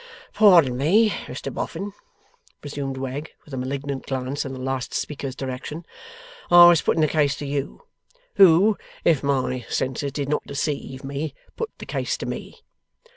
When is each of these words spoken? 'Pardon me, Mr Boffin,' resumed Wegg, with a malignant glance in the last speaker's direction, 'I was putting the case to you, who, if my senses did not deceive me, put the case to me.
'Pardon 0.33 0.75
me, 0.77 1.11
Mr 1.27 1.53
Boffin,' 1.53 1.93
resumed 2.63 2.97
Wegg, 2.97 3.29
with 3.45 3.53
a 3.53 3.57
malignant 3.57 4.07
glance 4.07 4.43
in 4.43 4.51
the 4.51 4.57
last 4.59 4.95
speaker's 4.95 5.35
direction, 5.35 5.85
'I 6.49 6.69
was 6.69 6.81
putting 6.81 7.01
the 7.01 7.07
case 7.07 7.35
to 7.35 7.45
you, 7.45 7.83
who, 8.37 8.79
if 9.03 9.21
my 9.21 9.63
senses 9.69 10.11
did 10.11 10.27
not 10.27 10.43
deceive 10.47 11.03
me, 11.03 11.35
put 11.55 11.69
the 11.77 11.85
case 11.85 12.17
to 12.17 12.25
me. 12.25 12.61